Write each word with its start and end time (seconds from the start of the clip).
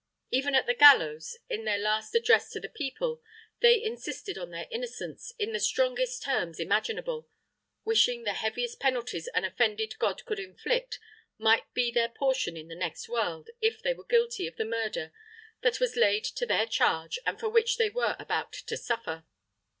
Even 0.31 0.55
at 0.55 0.65
the 0.65 0.73
gallows, 0.73 1.37
in 1.47 1.63
their 1.63 1.77
last 1.77 2.15
addresses 2.15 2.49
to 2.53 2.59
the 2.59 2.67
people, 2.67 3.21
they 3.59 3.79
insisted 3.83 4.35
on 4.35 4.49
their 4.49 4.67
innocence 4.71 5.31
in 5.37 5.51
the 5.53 5.59
strongest 5.59 6.23
terms 6.23 6.59
imaginable; 6.59 7.29
wishing 7.85 8.23
the 8.23 8.33
heaviest 8.33 8.79
penalties 8.79 9.27
an 9.35 9.45
offended 9.45 9.95
God 9.99 10.25
could 10.25 10.39
inflict 10.39 10.97
might 11.37 11.71
be 11.75 11.91
their 11.91 12.09
portion 12.09 12.57
in 12.57 12.67
the 12.67 12.73
next 12.73 13.07
world, 13.09 13.51
if 13.61 13.83
they 13.83 13.93
were 13.93 14.03
guilty 14.03 14.47
of 14.47 14.55
the 14.55 14.65
murder 14.65 15.13
that 15.61 15.79
was 15.79 15.95
laid 15.95 16.23
to 16.23 16.47
their 16.47 16.65
charge 16.65 17.19
and 17.23 17.39
for 17.39 17.49
which 17.49 17.77
they 17.77 17.91
were 17.91 18.15
about 18.17 18.53
to 18.53 18.77
suffer. 18.77 19.23